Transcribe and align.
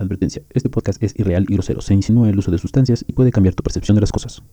Advertencia, 0.00 0.42
este 0.50 0.68
podcast 0.68 1.02
es 1.02 1.18
irreal 1.18 1.44
y 1.48 1.54
grosero, 1.54 1.80
se 1.80 1.92
insinúa 1.92 2.30
el 2.30 2.38
uso 2.38 2.52
de 2.52 2.58
sustancias 2.58 3.04
y 3.08 3.14
puede 3.14 3.32
cambiar 3.32 3.56
tu 3.56 3.64
percepción 3.64 3.96
de 3.96 4.00
las 4.00 4.12
cosas. 4.12 4.44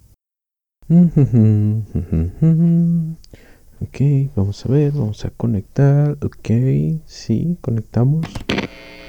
Ok, 3.82 4.00
vamos 4.36 4.66
a 4.66 4.70
ver, 4.70 4.92
vamos 4.94 5.24
a 5.24 5.30
conectar. 5.30 6.18
Ok, 6.24 6.50
sí, 7.06 7.58
conectamos. 7.62 8.26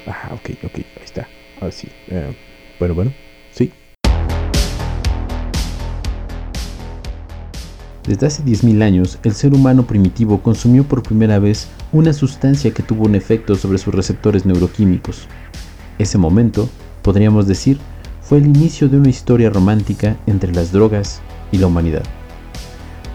Ah, 0.05 0.31
ok, 0.33 0.57
ok, 0.63 0.75
ahí 0.75 1.03
está. 1.03 1.27
Ahora 1.59 1.71
sí. 1.71 1.87
Eh, 2.09 2.35
bueno, 2.79 2.93
bueno, 2.93 3.11
sí. 3.51 3.71
Desde 8.07 8.27
hace 8.27 8.43
10.000 8.43 8.83
años, 8.83 9.17
el 9.23 9.33
ser 9.33 9.53
humano 9.53 9.87
primitivo 9.87 10.43
consumió 10.43 10.83
por 10.83 11.01
primera 11.01 11.39
vez 11.39 11.67
una 11.91 12.13
sustancia 12.13 12.71
que 12.71 12.83
tuvo 12.83 13.05
un 13.05 13.15
efecto 13.15 13.55
sobre 13.55 13.79
sus 13.79 13.95
receptores 13.95 14.45
neuroquímicos. 14.45 15.27
Ese 15.99 16.17
momento, 16.17 16.69
podríamos 17.01 17.47
decir, 17.47 17.79
fue 18.21 18.37
el 18.39 18.47
inicio 18.47 18.89
de 18.89 18.97
una 18.97 19.09
historia 19.09 19.49
romántica 19.49 20.17
entre 20.27 20.51
las 20.53 20.71
drogas 20.71 21.21
y 21.51 21.57
la 21.57 21.67
humanidad. 21.67 22.03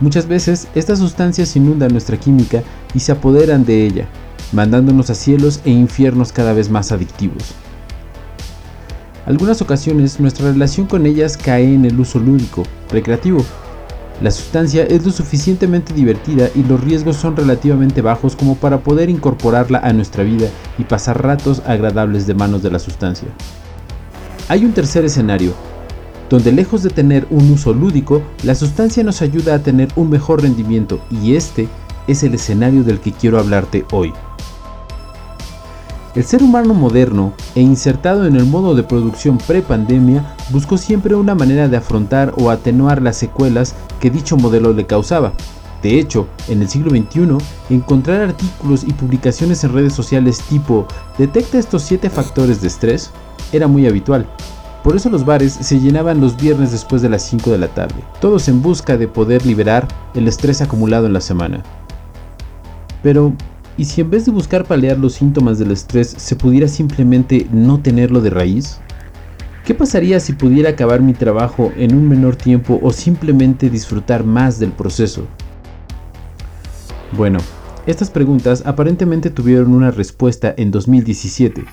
Muchas 0.01 0.27
veces 0.27 0.69
estas 0.75 0.99
sustancias 0.99 1.55
inundan 1.55 1.93
nuestra 1.93 2.17
química 2.17 2.63
y 2.95 3.01
se 3.01 3.13
apoderan 3.13 3.65
de 3.65 3.87
ella, 3.87 4.09
mandándonos 4.53 5.11
a 5.11 5.15
cielos 5.15 5.61
e 5.65 5.71
infiernos 5.71 6.33
cada 6.33 6.53
vez 6.53 6.71
más 6.71 6.93
adictivos. 6.93 7.55
Algunas 9.27 9.63
ocasiones 9.63 10.19
nuestra 10.19 10.51
relación 10.51 10.87
con 10.87 11.07
ellas 11.07 11.37
cae 11.37 11.75
en 11.75 11.85
el 11.85 12.01
uso 12.01 12.19
lúdico, 12.19 12.65
recreativo. 12.91 13.45
La 14.23 14.31
sustancia 14.31 14.85
es 14.85 15.05
lo 15.05 15.11
suficientemente 15.11 15.93
divertida 15.93 16.49
y 16.55 16.63
los 16.63 16.81
riesgos 16.81 17.17
son 17.17 17.37
relativamente 17.37 18.03
bajos 18.03 18.37
como 18.37 18.55
para 18.55 18.79
poder 18.79 19.11
incorporarla 19.11 19.81
a 19.81 19.93
nuestra 19.93 20.23
vida 20.23 20.47
y 20.79 20.85
pasar 20.85 21.21
ratos 21.21 21.61
agradables 21.67 22.29
de 22.29 22.35
manos 22.35 22.63
de 22.63 22.71
la 22.71 22.79
sustancia. 22.79 23.27
Hay 24.49 24.65
un 24.65 24.75
tercer 24.75 25.05
escenario, 25.05 25.55
donde 26.31 26.53
lejos 26.53 26.85
de 26.85 26.91
tener 26.91 27.27
un 27.31 27.51
uso 27.51 27.75
lúdico, 27.75 28.23
la 28.45 28.55
sustancia 28.55 29.03
nos 29.03 29.23
ayuda 29.23 29.57
a 29.57 29.63
tener 29.65 29.89
un 29.97 30.09
mejor 30.09 30.43
rendimiento 30.43 31.01
y 31.11 31.35
este 31.35 31.67
es 32.07 32.23
el 32.23 32.35
escenario 32.35 32.85
del 32.85 33.01
que 33.01 33.11
quiero 33.11 33.41
hablarte 33.41 33.85
hoy. 33.91 34.13
El 36.15 36.23
ser 36.23 36.45
humano 36.45 36.75
moderno 36.75 37.33
e 37.57 37.61
insertado 37.61 38.27
en 38.27 38.37
el 38.37 38.47
modo 38.47 38.77
de 38.77 38.85
producción 38.85 39.39
pre-pandemia 39.39 40.37
buscó 40.53 40.77
siempre 40.77 41.15
una 41.15 41.35
manera 41.35 41.69
de 41.69 41.77
afrontar 41.77 42.33
o 42.37 42.51
atenuar 42.51 43.03
las 43.03 43.17
secuelas 43.17 43.75
que 44.01 44.11
dicho 44.11 44.37
modelo 44.37 44.73
le 44.73 44.87
causaba. 44.87 45.33
De 45.83 45.99
hecho, 45.99 46.29
en 46.49 46.63
el 46.63 46.69
siglo 46.69 46.91
XXI, 46.91 47.39
encontrar 47.71 48.21
artículos 48.21 48.85
y 48.85 48.93
publicaciones 48.93 49.65
en 49.65 49.73
redes 49.73 49.95
sociales 49.95 50.41
tipo 50.49 50.87
detecta 51.19 51.59
estos 51.59 51.83
7 51.83 52.09
factores 52.09 52.61
de 52.61 52.69
estrés 52.69 53.11
era 53.53 53.67
muy 53.67 53.89
habitual, 53.89 54.27
por 54.83 54.97
eso 54.97 55.11
los 55.11 55.25
bares 55.25 55.53
se 55.53 55.79
llenaban 55.79 56.21
los 56.21 56.37
viernes 56.37 56.73
después 56.73 57.03
de 57.03 57.09
las 57.09 57.23
5 57.23 57.53
de 57.53 57.59
la 57.59 57.69
tarde, 57.69 58.03
todos 58.21 58.49
en 58.49 58.63
busca 58.63 58.97
de 58.97 59.07
poder 59.07 59.47
liberar 59.47 59.87
el 60.15 60.27
estrés 60.27 60.61
acumulado 60.61 61.07
en 61.07 61.13
la 61.13 61.21
semana. 61.21 61.63
Pero, 63.01 63.33
¿y 63.77 63.85
si 63.85 64.01
en 64.01 64.11
vez 64.11 64.27
de 64.27 64.33
buscar 64.33 64.65
paliar 64.65 64.99
los 64.99 65.15
síntomas 65.15 65.61
del 65.61 65.71
estrés 65.71 66.13
se 66.17 66.35
pudiera 66.35 66.67
simplemente 66.67 67.47
no 67.53 67.81
tenerlo 67.81 68.21
de 68.21 68.31
raíz? 68.31 68.81
¿Qué 69.65 69.75
pasaría 69.75 70.19
si 70.19 70.33
pudiera 70.33 70.71
acabar 70.71 71.01
mi 71.03 71.13
trabajo 71.13 71.73
en 71.77 71.95
un 71.95 72.09
menor 72.09 72.35
tiempo 72.35 72.81
o 72.83 72.91
simplemente 72.91 73.71
disfrutar 73.71 74.25
más 74.25 74.59
del 74.59 74.73
proceso? 74.73 75.27
Bueno, 77.13 77.39
estas 77.87 78.11
preguntas 78.11 78.65
aparentemente 78.67 79.31
tuvieron 79.31 79.73
una 79.73 79.93
respuesta 79.93 80.53
en 80.57 80.73
2017 80.73 81.65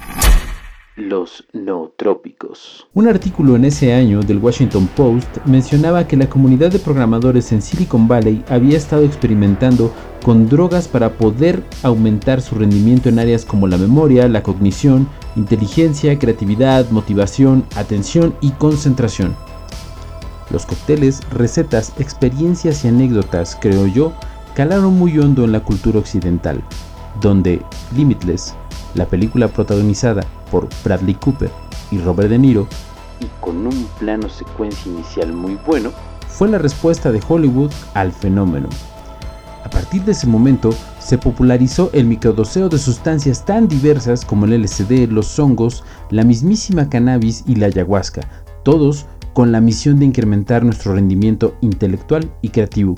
los 0.99 1.45
nootrópicos. 1.53 2.87
Un 2.93 3.07
artículo 3.07 3.55
en 3.55 3.65
ese 3.65 3.93
año 3.93 4.21
del 4.21 4.37
Washington 4.37 4.87
Post 4.95 5.37
mencionaba 5.45 6.07
que 6.07 6.17
la 6.17 6.29
comunidad 6.29 6.71
de 6.71 6.79
programadores 6.79 7.51
en 7.51 7.61
Silicon 7.61 8.07
Valley 8.07 8.43
había 8.49 8.77
estado 8.77 9.03
experimentando 9.03 9.91
con 10.23 10.49
drogas 10.49 10.87
para 10.87 11.13
poder 11.13 11.63
aumentar 11.83 12.41
su 12.41 12.55
rendimiento 12.55 13.09
en 13.09 13.19
áreas 13.19 13.45
como 13.45 13.67
la 13.67 13.77
memoria, 13.77 14.27
la 14.27 14.43
cognición, 14.43 15.07
inteligencia, 15.35 16.19
creatividad, 16.19 16.89
motivación, 16.91 17.65
atención 17.75 18.35
y 18.41 18.51
concentración. 18.51 19.35
Los 20.51 20.65
cócteles, 20.65 21.21
recetas, 21.31 21.93
experiencias 21.99 22.83
y 22.83 22.89
anécdotas, 22.89 23.57
creo 23.59 23.87
yo, 23.87 24.13
calaron 24.55 24.93
muy 24.97 25.17
hondo 25.19 25.45
en 25.45 25.51
la 25.51 25.63
cultura 25.63 25.99
occidental, 25.99 26.61
donde 27.21 27.61
Limitless, 27.95 28.55
la 28.95 29.05
película 29.05 29.47
protagonizada 29.47 30.23
por 30.51 30.67
Bradley 30.83 31.15
Cooper 31.15 31.51
y 31.91 31.99
Robert 31.99 32.29
De 32.29 32.37
Niro, 32.37 32.67
y 33.19 33.27
con 33.41 33.67
un 33.67 33.87
plano 33.99 34.29
secuencia 34.29 34.91
inicial 34.91 35.33
muy 35.33 35.57
bueno, 35.65 35.91
fue 36.27 36.47
la 36.47 36.57
respuesta 36.57 37.11
de 37.11 37.21
Hollywood 37.27 37.71
al 37.93 38.11
fenómeno. 38.11 38.69
A 39.63 39.69
partir 39.69 40.03
de 40.03 40.13
ese 40.13 40.25
momento, 40.25 40.73
se 40.99 41.17
popularizó 41.17 41.89
el 41.93 42.05
microdoseo 42.05 42.69
de 42.69 42.77
sustancias 42.77 43.45
tan 43.45 43.67
diversas 43.67 44.23
como 44.23 44.45
el 44.45 44.63
LSD, 44.63 45.09
los 45.09 45.37
hongos, 45.37 45.83
la 46.11 46.23
mismísima 46.23 46.89
cannabis 46.89 47.43
y 47.45 47.55
la 47.55 47.67
ayahuasca, 47.67 48.21
todos 48.63 49.05
con 49.33 49.51
la 49.51 49.61
misión 49.61 49.99
de 49.99 50.05
incrementar 50.05 50.63
nuestro 50.63 50.93
rendimiento 50.93 51.55
intelectual 51.61 52.31
y 52.41 52.49
creativo. 52.49 52.95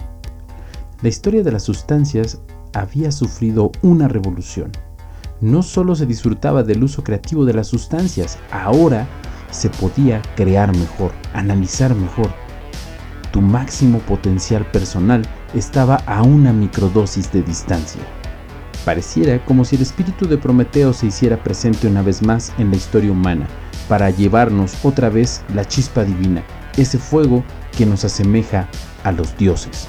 La 1.02 1.10
historia 1.10 1.44
de 1.44 1.52
las 1.52 1.64
sustancias 1.64 2.40
había 2.74 3.12
sufrido 3.12 3.72
una 3.82 4.08
revolución 4.08 4.72
no 5.42 5.64
solo 5.64 5.96
se 5.96 6.06
disfrutaba 6.06 6.64
del 6.64 6.84
uso 6.84 7.04
creativo 7.04 7.46
de 7.46 7.54
las 7.54 7.68
sustancias, 7.68 8.38
ahora 8.52 9.08
se 9.50 9.70
podía 9.70 10.22
crear 10.36 10.76
mejor, 10.76 11.12
analizar 11.34 11.94
mejor. 11.96 12.30
Tu 13.32 13.42
máximo 13.42 14.00
potencial 14.00 14.66
personal 14.72 15.24
estaba 15.54 15.96
a 16.06 16.22
una 16.22 16.54
microdosis 16.54 17.32
de 17.32 17.42
distancia. 17.42 18.02
Pareciera 18.86 19.44
como 19.46 19.66
si 19.66 19.76
el 19.76 19.82
espíritu 19.84 20.28
de 20.28 20.38
Prometeo 20.38 20.94
se 20.94 21.08
hiciera 21.08 21.44
presente 21.44 21.88
una 21.88 22.02
vez 22.02 22.22
más 22.22 22.52
en 22.58 22.72
la 22.72 22.78
historia 22.78 23.12
humana, 23.12 23.48
para 23.88 24.10
llevarnos 24.10 24.74
otra 24.84 25.10
vez 25.10 25.42
la 25.54 25.66
chispa 25.66 26.04
divina, 26.04 26.44
ese 26.78 26.98
fuego 26.98 27.44
que 27.78 27.86
nos 27.86 28.06
asemeja 28.06 28.68
a 29.04 29.12
los 29.12 29.36
dioses. 29.38 29.88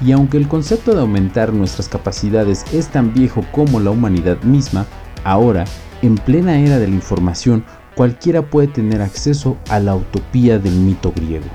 Y 0.00 0.12
aunque 0.12 0.36
el 0.36 0.48
concepto 0.48 0.94
de 0.94 1.00
aumentar 1.00 1.52
nuestras 1.52 1.88
capacidades 1.88 2.64
es 2.72 2.88
tan 2.88 3.14
viejo 3.14 3.44
como 3.52 3.80
la 3.80 3.90
humanidad 3.90 4.42
misma, 4.42 4.86
ahora, 5.22 5.64
en 6.02 6.16
plena 6.16 6.58
era 6.58 6.78
de 6.78 6.88
la 6.88 6.94
información, 6.94 7.64
cualquiera 7.94 8.42
puede 8.42 8.68
tener 8.68 9.00
acceso 9.00 9.56
a 9.68 9.78
la 9.80 9.94
utopía 9.94 10.58
del 10.58 10.74
mito 10.74 11.12
griego. 11.14 11.46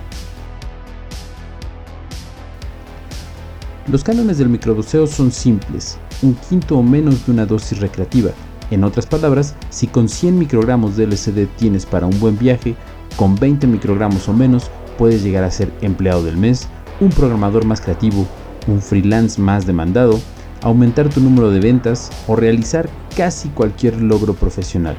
Los 3.92 4.04
cánones 4.04 4.38
del 4.38 4.50
microdoseo 4.50 5.08
son 5.08 5.32
simples, 5.32 5.98
un 6.22 6.36
quinto 6.36 6.78
o 6.78 6.84
menos 6.84 7.26
de 7.26 7.32
una 7.32 7.46
dosis 7.46 7.80
recreativa. 7.80 8.32
En 8.72 8.84
otras 8.84 9.08
palabras, 9.08 9.56
si 9.72 9.88
con 9.88 10.08
100 10.08 10.38
microgramos 10.38 10.96
de 10.96 11.08
LSD 11.08 11.48
tienes 11.58 11.88
para 11.88 12.06
un 12.06 12.20
buen 12.20 12.38
viaje, 12.38 12.76
con 13.16 13.36
20 13.36 13.66
microgramos 13.66 14.30
o 14.30 14.34
menos 14.34 14.70
puedes 14.98 15.24
llegar 15.24 15.44
a 15.44 15.50
ser 15.50 15.72
empleado 15.82 16.24
del 16.24 16.38
mes, 16.38 16.68
un 17.00 17.10
programador 17.10 17.66
más 17.66 17.82
creativo, 17.82 18.28
un 18.68 18.82
freelance 18.82 19.40
más 19.40 19.66
demandado, 19.66 20.20
aumentar 20.62 21.10
tu 21.10 21.22
número 21.22 21.50
de 21.52 21.60
ventas 21.60 22.10
o 22.28 22.36
realizar 22.36 22.90
casi 23.16 23.50
cualquier 23.50 24.02
logro 24.02 24.34
profesional, 24.34 24.98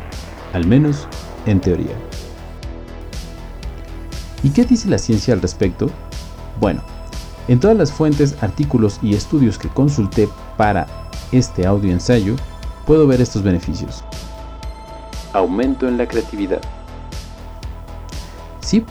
al 0.53 0.67
menos 0.67 1.07
en 1.47 1.61
teoría. 1.61 1.95
¿Y 4.43 4.51
qué 4.51 4.65
dice 4.65 4.89
la 4.89 4.99
ciencia 4.99 5.35
al 5.35 5.43
respecto? 5.43 5.91
Bueno, 6.59 6.83
en 7.49 7.61
todas 7.61 7.77
las 7.77 7.93
fuentes, 7.93 8.37
artículos 8.43 8.99
y 9.03 9.15
estudios 9.15 9.59
que 9.59 9.69
consulté 9.69 10.29
para 10.57 10.87
este 11.33 11.67
audio 11.67 11.93
ensayo, 11.93 12.37
puedo 12.87 13.07
ver 13.07 13.21
estos 13.21 13.43
beneficios. 13.43 14.03
Aumento 15.33 15.87
en 15.87 15.99
la 15.99 16.07
creatividad. 16.09 16.61
Sí, 18.61 18.85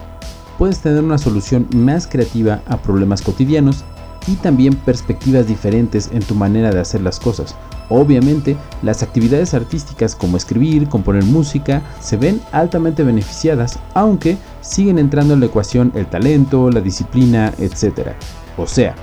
puedes 0.60 0.82
tener 0.82 1.02
una 1.02 1.18
solución 1.18 1.68
más 1.74 2.06
creativa 2.06 2.62
a 2.68 2.78
problemas 2.78 3.22
cotidianos 3.22 3.86
y 4.28 4.36
también 4.36 4.76
perspectivas 4.76 5.48
diferentes 5.48 6.10
en 6.12 6.22
tu 6.22 6.36
manera 6.36 6.70
de 6.70 6.82
hacer 6.82 7.02
las 7.02 7.18
cosas. 7.18 7.56
Obviamente, 7.88 8.58
las 8.84 9.02
actividades 9.02 9.54
artísticas 9.54 10.16
como 10.16 10.36
escribir, 10.36 10.90
componer 10.90 11.24
música, 11.24 11.82
se 12.02 12.18
ven 12.18 12.42
altamente 12.52 13.04
beneficiadas, 13.04 13.80
aunque 13.94 14.38
siguen 14.62 15.00
entrando 15.00 15.34
en 15.34 15.40
la 15.40 15.46
ecuación 15.46 15.94
el 15.96 16.06
talento, 16.06 16.70
la 16.70 16.82
disciplina, 16.82 17.54
etc. 17.58 18.10
O 18.58 18.68
sea, 18.68 18.96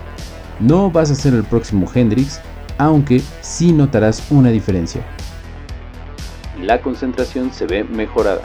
no 0.61 0.91
vas 0.91 1.11
a 1.11 1.15
ser 1.15 1.33
el 1.33 1.43
próximo 1.43 1.91
Hendrix, 1.93 2.39
aunque 2.77 3.23
sí 3.41 3.73
notarás 3.73 4.23
una 4.31 4.51
diferencia. 4.51 5.03
La 6.63 6.83
concentración 6.83 7.51
se 7.51 7.67
ve 7.67 7.83
mejorada. 7.83 8.43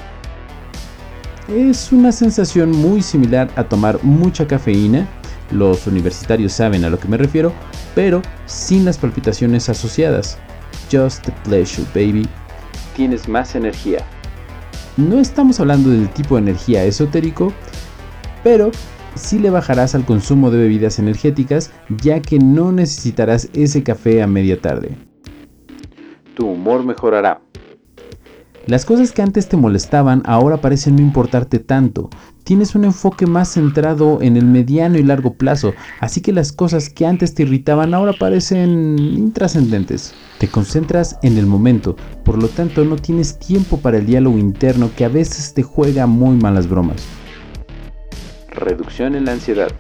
Es 1.53 1.92
una 1.92 2.13
sensación 2.13 2.71
muy 2.71 3.01
similar 3.01 3.50
a 3.57 3.65
tomar 3.65 4.01
mucha 4.06 4.48
cafeína, 4.48 5.06
los 5.51 5.86
universitarios 5.86 6.53
saben 6.53 6.86
a 6.86 6.89
lo 6.89 6.98
que 6.98 7.09
me 7.09 7.18
refiero, 7.18 7.51
pero 7.94 8.21
sin 8.45 8.86
las 8.86 8.98
palpitaciones 8.98 9.68
asociadas. 9.68 10.38
Just 10.89 11.25
the 11.25 11.33
pleasure, 11.44 11.86
baby. 11.94 12.25
Tienes 12.95 13.27
más 13.27 13.53
energía. 13.56 14.00
No 14.95 15.19
estamos 15.19 15.59
hablando 15.59 15.89
del 15.89 16.07
tipo 16.12 16.36
de 16.36 16.44
energía 16.44 16.86
esotérico, 16.86 17.51
pero 18.45 18.71
sí 19.15 19.38
le 19.38 19.50
bajarás 19.50 19.94
al 19.94 20.06
consumo 20.06 20.51
de 20.51 20.57
bebidas 20.57 21.00
energéticas 21.00 21.74
ya 22.01 22.21
que 22.21 22.39
no 22.39 22.71
necesitarás 22.71 23.50
ese 23.51 23.83
café 23.83 24.21
a 24.21 24.27
media 24.27 24.62
tarde. 24.62 24.95
Tu 26.33 26.47
humor 26.47 26.86
mejorará. 26.86 27.42
Las 28.67 28.85
cosas 28.85 29.11
que 29.11 29.23
antes 29.23 29.49
te 29.49 29.57
molestaban 29.57 30.21
ahora 30.25 30.57
parecen 30.57 30.95
no 30.95 31.01
importarte 31.01 31.57
tanto. 31.57 32.11
Tienes 32.43 32.75
un 32.75 32.85
enfoque 32.85 33.25
más 33.25 33.53
centrado 33.53 34.21
en 34.21 34.37
el 34.37 34.45
mediano 34.45 34.99
y 34.99 35.03
largo 35.03 35.33
plazo, 35.33 35.73
así 35.99 36.21
que 36.21 36.31
las 36.31 36.51
cosas 36.51 36.89
que 36.89 37.07
antes 37.07 37.33
te 37.33 37.41
irritaban 37.43 37.95
ahora 37.95 38.13
parecen 38.13 38.99
intrascendentes. 38.99 40.13
Te 40.37 40.47
concentras 40.47 41.17
en 41.23 41.37
el 41.37 41.47
momento, 41.47 41.95
por 42.23 42.37
lo 42.41 42.49
tanto 42.49 42.85
no 42.85 42.97
tienes 42.97 43.39
tiempo 43.39 43.77
para 43.77 43.97
el 43.97 44.05
diálogo 44.05 44.37
interno 44.37 44.91
que 44.95 45.05
a 45.05 45.09
veces 45.09 45.55
te 45.55 45.63
juega 45.63 46.05
muy 46.05 46.35
malas 46.35 46.67
bromas. 46.69 47.03
Reducción 48.49 49.15
en 49.15 49.25
la 49.25 49.31
ansiedad. 49.33 49.71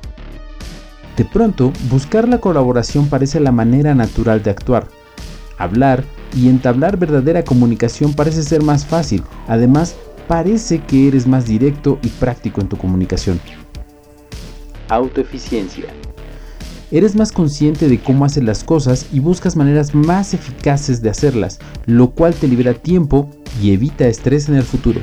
De 1.17 1.25
pronto, 1.25 1.71
buscar 1.89 2.27
la 2.27 2.39
colaboración 2.39 3.09
parece 3.09 3.39
la 3.39 3.51
manera 3.51 3.93
natural 3.93 4.41
de 4.41 4.49
actuar. 4.49 4.87
Hablar 5.59 6.03
y 6.35 6.49
entablar 6.49 6.97
verdadera 6.97 7.43
comunicación 7.43 8.13
parece 8.13 8.43
ser 8.43 8.63
más 8.63 8.85
fácil. 8.85 9.23
Además, 9.47 9.95
parece 10.27 10.79
que 10.79 11.07
eres 11.07 11.27
más 11.27 11.45
directo 11.45 11.99
y 12.01 12.07
práctico 12.07 12.61
en 12.61 12.69
tu 12.69 12.77
comunicación. 12.77 13.39
Autoeficiencia. 14.89 15.85
Eres 16.91 17.15
más 17.15 17.31
consciente 17.31 17.87
de 17.87 17.99
cómo 17.99 18.25
haces 18.25 18.43
las 18.43 18.63
cosas 18.65 19.07
y 19.13 19.19
buscas 19.19 19.55
maneras 19.55 19.95
más 19.95 20.33
eficaces 20.33 21.01
de 21.01 21.09
hacerlas, 21.09 21.59
lo 21.85 22.11
cual 22.11 22.33
te 22.33 22.47
libera 22.47 22.73
tiempo 22.73 23.29
y 23.61 23.71
evita 23.71 24.07
estrés 24.07 24.49
en 24.49 24.55
el 24.55 24.63
futuro. 24.63 24.99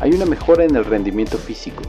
Hay 0.00 0.12
una 0.12 0.26
mejora 0.26 0.64
en 0.64 0.76
el 0.76 0.84
rendimiento 0.84 1.36
físico. 1.36 1.82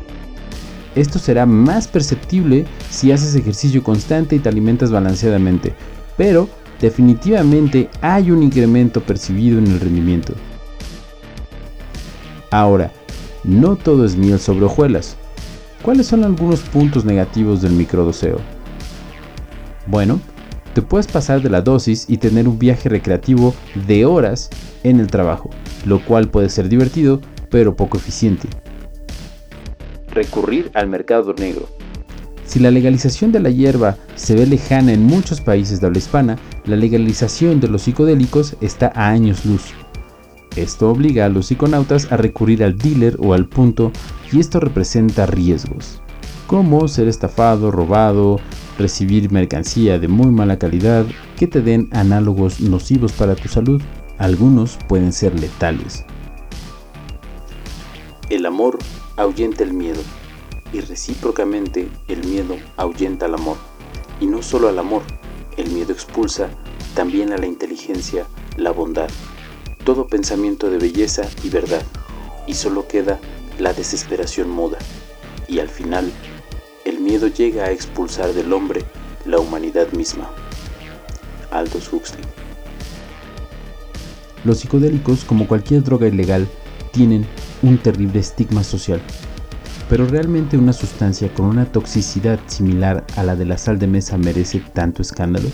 Esto 0.95 1.19
será 1.19 1.45
más 1.45 1.88
perceptible 1.88 2.65
si 2.89 3.12
haces 3.12 3.35
ejercicio 3.35 3.83
constante 3.83 4.35
y 4.35 4.39
te 4.39 4.50
alimentas 4.50 4.91
balanceadamente, 4.91 5.75
pero 6.17 6.47
definitivamente 6.80 7.89
hay 8.01 8.31
un 8.31 8.44
incremento 8.44 9.01
percibido 9.01 9.60
en 9.60 9.68
el 9.68 9.80
rendimiento. 9.80 10.33
Ahora, 12.51 12.92
no 13.44 13.75
todo 13.75 14.06
es 14.06 14.16
miel 14.16 14.39
sobre 14.39 14.66
hojuelas. 14.66 15.18
¿Cuáles 15.81 16.07
son 16.07 16.24
algunos 16.24 16.62
puntos 16.62 17.06
negativos 17.06 17.62
del 17.62 17.74
microdoseo? 17.74 18.39
Bueno, 19.88 20.19
te 20.74 20.81
puedes 20.81 21.07
pasar 21.07 21.42
de 21.42 21.50
la 21.50 21.62
dosis 21.62 22.06
y 22.10 22.18
tener 22.18 22.48
un 22.48 22.57
viaje 22.57 22.89
recreativo 22.89 23.54
de 23.88 24.06
horas 24.06 24.50
en 24.83 25.00
el 25.00 25.07
trabajo, 25.07 25.50
lo 25.86 26.04
cual 26.04 26.30
puede 26.30 26.50
ser 26.50 26.69
divertido, 26.69 27.22
pero 27.50 27.75
poco 27.75 27.98
eficiente. 27.98 28.48
Recurrir 30.12 30.72
al 30.74 30.88
mercado 30.88 31.33
negro. 31.33 31.68
Si 32.45 32.59
la 32.59 32.71
legalización 32.71 33.31
de 33.31 33.39
la 33.39 33.50
hierba 33.50 33.97
se 34.15 34.36
ve 34.36 34.45
lejana 34.45 34.94
en 34.94 35.03
muchos 35.03 35.42
países 35.42 35.81
de 35.81 35.88
habla 35.88 35.97
hispana, 35.97 36.38
la 36.65 36.75
legalización 36.75 37.59
de 37.59 37.68
los 37.68 37.83
psicodélicos 37.83 38.56
está 38.62 38.92
a 38.95 39.09
años 39.09 39.45
luz. 39.45 39.74
Esto 40.56 40.89
obliga 40.89 41.25
a 41.25 41.30
los 41.30 41.47
psiconautas 41.47 42.12
a 42.12 42.18
recurrir 42.18 42.63
al 42.63 42.77
dealer 42.77 43.18
o 43.19 43.33
al 43.33 43.45
punto 43.45 43.92
y 44.31 44.39
esto 44.39 44.59
representa 44.59 45.25
riesgos, 45.25 46.01
como 46.47 46.88
ser 46.88 47.07
estafado, 47.07 47.71
robado, 47.71 48.39
recibir 48.77 49.31
mercancía 49.31 50.00
de 50.00 50.07
muy 50.07 50.27
mala 50.27 50.57
calidad 50.57 51.06
que 51.38 51.48
te 51.48 51.62
den 51.62 51.89
análogos 51.91 52.62
nocivos 52.62 53.12
para 53.12 53.36
tu 53.36 53.50
salud. 53.50 53.81
Algunos 54.18 54.77
pueden 54.88 55.12
ser 55.12 55.38
letales. 55.38 56.06
El 58.30 58.45
amor 58.45 58.80
ahuyenta 59.18 59.63
el 59.63 59.74
miedo 59.74 60.01
y 60.75 60.81
recíprocamente 60.81 61.88
el 62.10 62.25
miedo 62.25 62.57
ahuyenta 62.75 63.27
al 63.27 63.36
amor. 63.36 63.56
Y 64.19 64.27
no 64.27 64.42
solo 64.42 64.68
al 64.68 64.77
amor, 64.77 65.04
el 65.56 65.69
miedo 65.69 65.94
expulsa 65.94 66.50
también 66.95 67.31
a 67.31 67.38
la 67.38 67.45
inteligencia, 67.45 68.25
la 68.57 68.72
bondad, 68.72 69.10
todo 69.86 70.07
pensamiento 70.07 70.69
de 70.69 70.77
belleza 70.77 71.24
y 71.44 71.50
verdad, 71.50 71.81
y 72.45 72.56
solo 72.56 72.88
queda 72.88 73.19
la 73.57 73.74
desesperación 73.74 74.50
muda. 74.50 74.77
Y 75.48 75.60
al 75.60 75.69
final, 75.69 76.12
el 76.83 77.00
miedo 77.00 77.27
llega 77.27 77.66
a 77.66 77.72
expulsar 77.72 78.33
del 78.33 78.51
hombre 78.51 78.83
la 79.25 79.39
humanidad 79.39 79.92
misma. 79.94 80.30
Aldous 81.51 81.92
Huxley. 81.92 82.24
Los 84.44 84.60
psicodélicos, 84.60 85.24
como 85.24 85.48
cualquier 85.48 85.83
droga 85.83 86.07
ilegal, 86.07 86.48
tienen 86.92 87.25
un 87.62 87.77
terrible 87.77 88.19
estigma 88.19 88.63
social. 88.63 89.01
Pero 89.90 90.08
realmente 90.08 90.58
una 90.58 90.74
sustancia 90.74 91.32
con 91.34 91.46
una 91.46 91.66
toxicidad 91.66 92.40
similar 92.48 93.06
a 93.16 93.24
la 93.24 93.36
de 93.36 93.46
la 93.46 93.58
sal 93.58 93.78
de 93.78 93.88
mesa 93.88 94.18
merece 94.18 94.60
tanto 94.74 95.02
escándalo? 95.02 95.50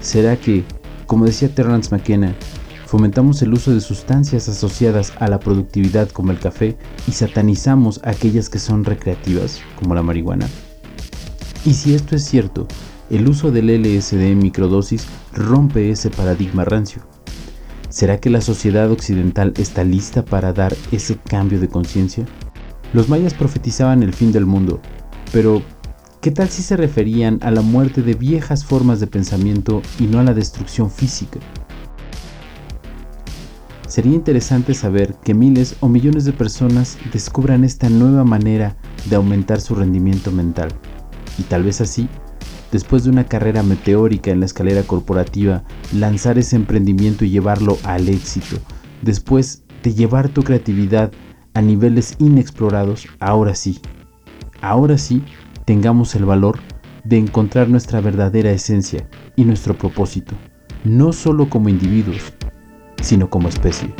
¿Será 0.00 0.36
que, 0.36 0.64
como 1.06 1.26
decía 1.26 1.54
Terrence 1.54 1.94
McKenna, 1.94 2.34
fomentamos 2.86 3.40
el 3.42 3.52
uso 3.52 3.72
de 3.72 3.80
sustancias 3.80 4.48
asociadas 4.48 5.12
a 5.18 5.28
la 5.28 5.38
productividad 5.38 6.08
como 6.10 6.32
el 6.32 6.40
café 6.40 6.76
y 7.06 7.12
satanizamos 7.12 8.00
aquellas 8.04 8.48
que 8.48 8.58
son 8.58 8.84
recreativas 8.84 9.60
como 9.78 9.94
la 9.94 10.02
marihuana? 10.02 10.48
Y 11.64 11.74
si 11.74 11.94
esto 11.94 12.16
es 12.16 12.24
cierto, 12.24 12.66
el 13.10 13.28
uso 13.28 13.52
del 13.52 13.68
LSD 13.68 14.22
en 14.22 14.38
microdosis 14.38 15.06
rompe 15.32 15.90
ese 15.90 16.10
paradigma 16.10 16.64
rancio. 16.64 17.02
¿Será 17.88 18.18
que 18.18 18.30
la 18.30 18.40
sociedad 18.40 18.90
occidental 18.90 19.54
está 19.56 19.84
lista 19.84 20.24
para 20.24 20.52
dar 20.52 20.76
ese 20.90 21.16
cambio 21.16 21.60
de 21.60 21.68
conciencia? 21.68 22.26
Los 22.92 23.08
mayas 23.08 23.34
profetizaban 23.34 24.02
el 24.02 24.14
fin 24.14 24.32
del 24.32 24.46
mundo, 24.46 24.80
pero 25.32 25.62
¿qué 26.20 26.30
tal 26.30 26.48
si 26.48 26.62
se 26.62 26.76
referían 26.76 27.38
a 27.42 27.50
la 27.50 27.62
muerte 27.62 28.02
de 28.02 28.14
viejas 28.14 28.64
formas 28.64 29.00
de 29.00 29.06
pensamiento 29.06 29.82
y 29.98 30.04
no 30.04 30.20
a 30.20 30.24
la 30.24 30.34
destrucción 30.34 30.90
física? 30.90 31.40
Sería 33.88 34.14
interesante 34.14 34.74
saber 34.74 35.14
que 35.24 35.34
miles 35.34 35.76
o 35.80 35.88
millones 35.88 36.24
de 36.24 36.32
personas 36.32 36.98
descubran 37.12 37.64
esta 37.64 37.88
nueva 37.88 38.24
manera 38.24 38.76
de 39.08 39.16
aumentar 39.16 39.60
su 39.60 39.74
rendimiento 39.74 40.30
mental 40.32 40.68
y 41.38 41.42
tal 41.44 41.62
vez 41.62 41.80
así, 41.80 42.08
después 42.72 43.04
de 43.04 43.10
una 43.10 43.24
carrera 43.24 43.62
meteórica 43.62 44.30
en 44.30 44.40
la 44.40 44.46
escalera 44.46 44.82
corporativa, 44.82 45.64
lanzar 45.92 46.38
ese 46.38 46.56
emprendimiento 46.56 47.24
y 47.24 47.30
llevarlo 47.30 47.78
al 47.84 48.08
éxito, 48.08 48.56
después 49.02 49.62
de 49.82 49.94
llevar 49.94 50.28
tu 50.28 50.42
creatividad 50.42 51.12
a 51.56 51.62
niveles 51.62 52.16
inexplorados, 52.18 53.08
ahora 53.18 53.54
sí, 53.54 53.80
ahora 54.60 54.98
sí 54.98 55.24
tengamos 55.64 56.14
el 56.14 56.26
valor 56.26 56.58
de 57.04 57.16
encontrar 57.16 57.70
nuestra 57.70 58.02
verdadera 58.02 58.50
esencia 58.50 59.08
y 59.36 59.46
nuestro 59.46 59.74
propósito, 59.74 60.34
no 60.84 61.14
solo 61.14 61.48
como 61.48 61.70
individuos, 61.70 62.34
sino 63.00 63.30
como 63.30 63.48
especie. 63.48 63.94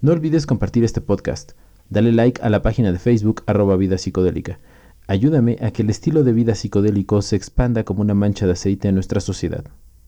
No 0.00 0.12
olvides 0.12 0.46
compartir 0.46 0.84
este 0.84 1.00
podcast. 1.00 1.52
Dale 1.90 2.12
like 2.12 2.40
a 2.40 2.50
la 2.50 2.62
página 2.62 2.92
de 2.92 3.00
Facebook 3.00 3.42
arroba 3.46 3.76
vida 3.76 3.98
psicodélica. 3.98 4.60
Ayúdame 5.06 5.58
a 5.60 5.72
que 5.72 5.82
el 5.82 5.90
estilo 5.90 6.22
de 6.22 6.32
vida 6.32 6.54
psicodélico 6.54 7.22
se 7.22 7.36
expanda 7.36 7.84
como 7.84 8.02
una 8.02 8.14
mancha 8.14 8.46
de 8.46 8.52
aceite 8.52 8.88
en 8.88 8.94
nuestra 8.94 9.20
sociedad. 9.20 9.64